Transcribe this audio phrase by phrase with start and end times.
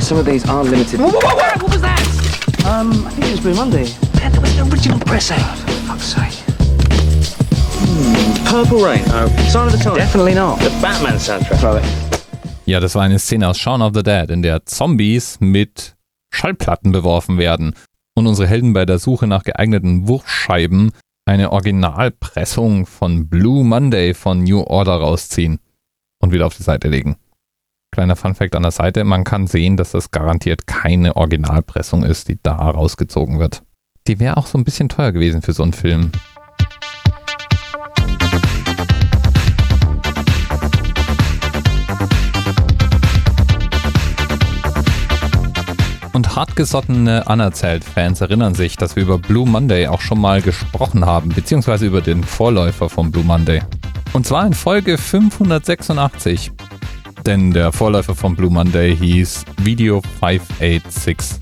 [0.00, 1.00] some of these are limited.
[1.00, 2.00] Whoa, whoa, whoa, what was that?
[2.66, 3.86] Um, I think it was Blue Monday.
[4.20, 5.58] Man, there was an original press out.
[5.58, 6.44] For fuck's sake.
[8.46, 9.02] Purple Rain.
[9.08, 9.96] Oh, Sign of the Times.
[9.96, 10.58] Definitely not.
[10.60, 11.60] The Batman soundtrack.
[11.60, 11.84] Throw it.
[12.66, 15.96] Ja, das war eine Szene aus Shaun of the Dead, in der Zombies mit
[16.30, 17.74] Schallplatten beworfen werden
[18.14, 20.92] und unsere Helden bei der Suche nach geeigneten Wurfscheiben
[21.26, 25.58] eine Originalpressung von Blue Monday von New Order rausziehen
[26.20, 27.16] und wieder auf die Seite legen.
[27.94, 32.40] Kleiner Funfact an der Seite, man kann sehen, dass das garantiert keine Originalpressung ist, die
[32.42, 33.62] da rausgezogen wird.
[34.08, 36.10] Die wäre auch so ein bisschen teuer gewesen für so einen Film.
[46.12, 51.28] Und hartgesottene Anerzählt-Fans erinnern sich, dass wir über Blue Monday auch schon mal gesprochen haben,
[51.28, 53.62] beziehungsweise über den Vorläufer von Blue Monday.
[54.12, 56.50] Und zwar in Folge 586.
[57.26, 61.38] Denn der Vorläufer von Blue Monday hieß Video 586.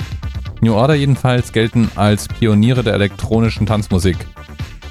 [0.61, 4.17] New Order jedenfalls gelten als Pioniere der elektronischen Tanzmusik.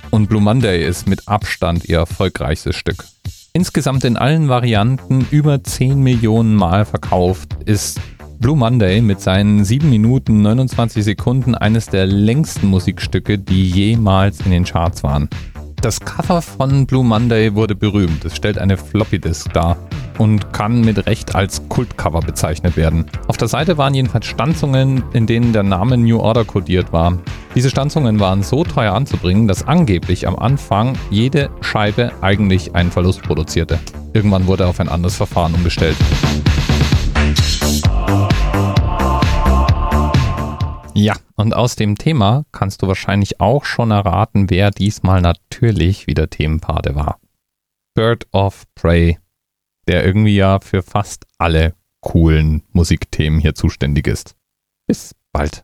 [0.10, 3.06] Und Blue Monday ist mit Abstand ihr erfolgreichstes Stück.
[3.54, 8.02] Insgesamt in allen Varianten über 10 Millionen Mal verkauft ist
[8.40, 14.52] Blue Monday mit seinen 7 Minuten 29 Sekunden eines der längsten Musikstücke, die jemals in
[14.52, 15.30] den Charts waren.
[15.82, 18.26] Das Cover von Blue Monday wurde berühmt.
[18.26, 19.78] Es stellt eine Floppy Disk dar
[20.18, 23.06] und kann mit Recht als Kultcover bezeichnet werden.
[23.28, 27.18] Auf der Seite waren jedenfalls Stanzungen, in denen der Name New Order kodiert war.
[27.56, 33.22] Diese Stanzungen waren so teuer anzubringen, dass angeblich am Anfang jede Scheibe eigentlich einen Verlust
[33.24, 33.80] produzierte.
[34.14, 35.98] Irgendwann wurde auf ein anderes Verfahren umgestellt.
[40.94, 46.30] Ja, und aus dem Thema kannst du wahrscheinlich auch schon erraten, wer diesmal natürlich wieder
[46.30, 47.20] Themenpate war.
[47.96, 49.18] Bird of Prey,
[49.88, 54.36] der irgendwie ja für fast alle coolen Musikthemen hier zuständig ist.
[54.88, 55.64] Bis bald.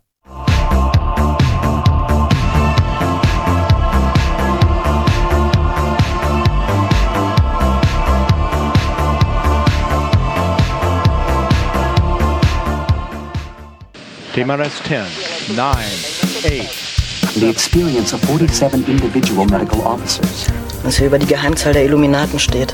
[14.34, 15.02] TMRS 10,
[15.56, 15.76] 9,
[16.46, 16.98] 8.
[17.40, 20.46] The experience of 47 individual medical officers.
[20.84, 22.74] Was hier über die Geheimzahl der Illuminaten steht.